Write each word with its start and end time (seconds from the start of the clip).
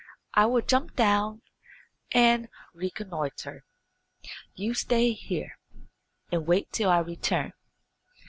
I 0.33 0.47
will 0.47 0.63
jump 0.63 0.95
down 0.95 1.43
and 2.11 2.49
reconnoitre. 2.73 3.63
You 4.55 4.73
stay 4.73 5.11
here, 5.13 5.59
and 6.31 6.47
wait 6.47 6.71
till 6.71 6.89
I 6.89 6.97
return." 7.01 7.53